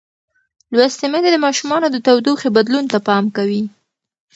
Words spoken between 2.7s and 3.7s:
ته پام کوي.